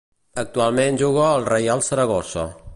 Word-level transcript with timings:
Actualment 0.43 0.97
juga 1.03 1.27
al 1.35 1.47
Reial 1.53 1.87
Saragossa. 1.91 2.51